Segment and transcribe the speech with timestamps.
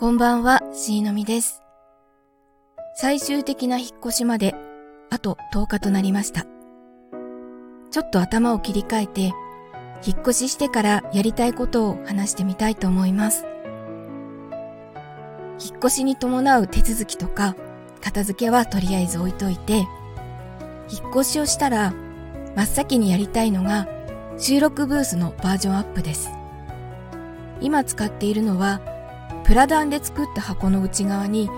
[0.00, 1.60] こんばんは、しーのみです。
[2.94, 4.54] 最終的な引っ越しまで、
[5.10, 6.46] あと10日となりました。
[7.90, 9.20] ちょっと頭を切り替えて、
[10.02, 13.44] 引っ越ししてからやりたいことを話してみたいと思います。
[15.62, 17.54] 引っ越しに伴う手続きとか、
[18.00, 19.80] 片付けはとりあえず置いといて、
[20.88, 21.92] 引っ越しをしたら、
[22.56, 23.86] 真っ先にやりたいのが、
[24.38, 26.30] 収録ブースのバージョンアップです。
[27.60, 28.80] 今使っているのは
[29.50, 31.48] プラダンで作った箱の内側に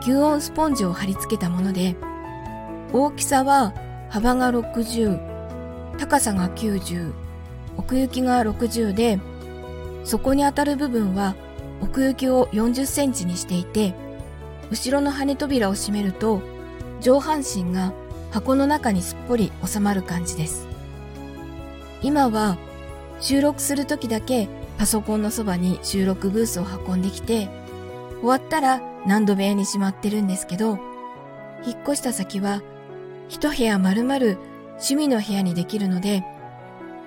[0.00, 1.94] 吸音スポンジを貼り付けたもので、
[2.90, 3.74] 大きさは
[4.08, 7.12] 幅が60、高さが90、
[7.76, 9.20] 奥行きが60で、
[10.04, 11.36] 底に当たる部分は
[11.82, 13.92] 奥行きを40センチにしていて、
[14.70, 16.40] 後ろの羽扉を閉めると
[17.02, 17.92] 上半身が
[18.30, 20.66] 箱の中にすっぽり収まる感じです。
[22.00, 22.56] 今は
[23.20, 27.48] 収録する時だけパソコンのそばに収録ブースを運んできて、
[28.20, 30.78] 終わったら何度部屋にしまってるんですけど、
[31.64, 32.62] 引っ越した先は
[33.28, 34.16] 一部屋丸々
[34.74, 36.24] 趣味の部屋にできるので、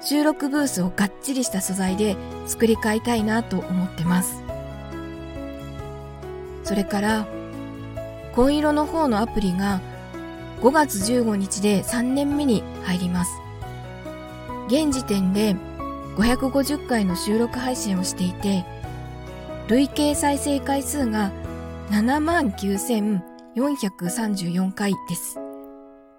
[0.00, 4.42] 収録ブースをがっちりした素材で作り変えたいなと思ってます。
[6.62, 7.26] それから、
[8.34, 9.80] 紺色の方のアプリが
[10.60, 13.32] 5月15日で3年目に入ります。
[14.68, 15.56] 現時点で
[16.16, 18.64] 550回の収録配信をしていて、
[19.68, 21.32] 累計再生回数が
[21.90, 25.38] 79,434回です。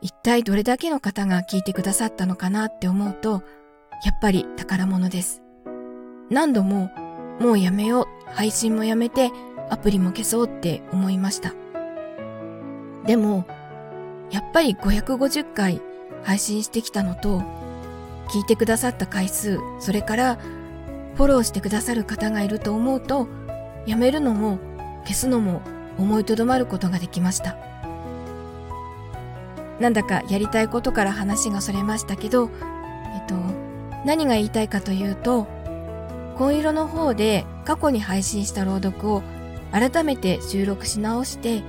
[0.00, 3.42] 一体どれだけの方が聞いてくださったのかなって思うと、
[4.04, 5.42] やっぱり宝物です。
[6.30, 6.90] 何度も、
[7.38, 9.30] もうやめよう、配信もやめて、
[9.70, 11.52] アプリも消そうって思いました。
[13.06, 13.44] でも、
[14.30, 15.80] やっぱり550回
[16.24, 17.42] 配信してきたのと、
[18.32, 20.38] 聞いてくださった回数、それから
[21.16, 23.28] フォローしてくださる方がいると思うと、
[23.86, 24.58] やめるのも
[25.04, 25.60] 消すのも
[25.98, 27.56] 思いとどまることができました。
[29.80, 32.48] なんだかやりたいことから話がそれましたけど、
[33.14, 33.34] えっと、
[34.06, 35.46] 何が言いたいかというと、
[36.38, 39.22] 紺色の方で過去に配信した朗読を
[39.72, 41.62] 改めて収録し直して、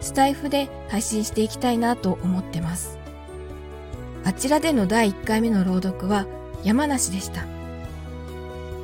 [0.00, 2.98] スタイフで配信していきたいなと思ってます。
[4.26, 6.26] あちらでの第1回目の朗読は
[6.64, 7.46] 山梨でした。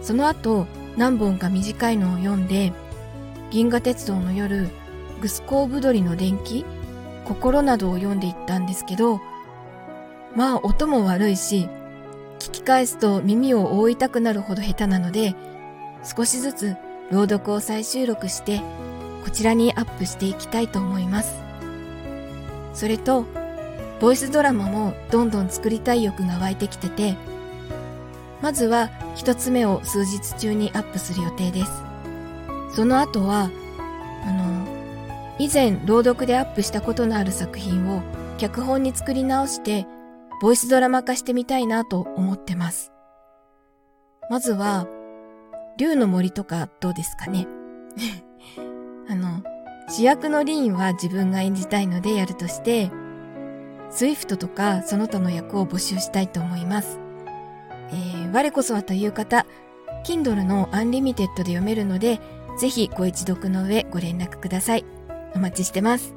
[0.01, 2.73] その後何本か短いのを読んで、
[3.51, 4.69] 銀河鉄道の夜、
[5.21, 6.65] グスコーブドリの電気、
[7.25, 9.21] 心などを読んでいったんですけど、
[10.37, 11.69] まあ音も悪いし、
[12.39, 15.35] 聞き返すと耳を覆いたくなるほど下手なので、
[16.05, 16.77] 少しずつ
[17.11, 18.61] 朗読を再収録して、
[19.25, 21.43] こちらにアップしていきたいと思います。
[22.75, 23.42] それと、
[24.03, 27.17] ボイスドラマもどんどん作りたい欲が湧いてきてて、
[28.41, 31.71] まずは一つ目を数日中にアップする予定です。
[32.75, 33.49] その後は、
[34.25, 38.03] あの、以前朗読でアップしたことのある作品を
[38.39, 39.87] 脚本に作り直して、
[40.41, 42.91] ボイスドラマ化してみたいなと思ってます。
[44.29, 44.89] まずは、
[45.79, 47.47] 竜の森とかどうですかね
[49.09, 49.45] あの、
[49.89, 52.91] 主役のリーンは自分が演じたいのでやるとして、
[53.93, 56.99] スイフトとかその他の役を募集したいと思います。
[57.91, 59.47] えー、我こそはという方、
[60.05, 62.19] Kindle のアンリミテッドで読めるので、
[62.59, 64.85] ぜひご一読の上ご連絡ください。
[65.35, 66.15] お待ちしてます。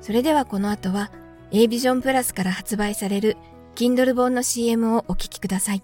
[0.00, 1.10] それではこの後は
[1.50, 3.36] A ビジョンプラスから発売される
[3.74, 5.82] Kindle 本の CM をお聞きください。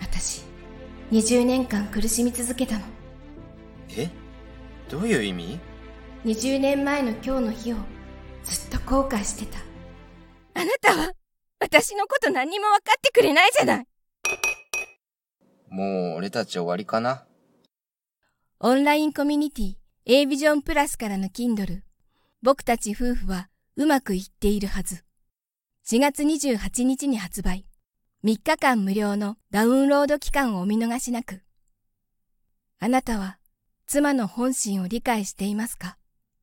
[0.00, 0.42] 私、
[1.12, 2.84] 20年間苦しみ続けたの。
[3.96, 4.10] え？
[4.90, 5.73] どういう意味？
[6.24, 7.76] 20年前の今日の日を
[8.44, 9.58] ずっと後悔してた。
[10.54, 11.12] あなたは
[11.60, 13.86] 私のこと何にも分かってくれないじゃない。
[15.68, 17.26] もう俺たち終わりかな？
[18.58, 19.74] オンラインコミュニティ
[20.06, 21.82] A ビジョンプラスからの Kindle
[22.42, 25.04] 僕たち夫婦はうまくいっているはず。
[25.86, 27.66] 4月28日に発売。
[28.24, 31.42] 3日間無料のダウンロード期間をお見逃しなく。
[32.80, 33.36] あなたは
[33.86, 35.98] 妻の本心を理解していますか？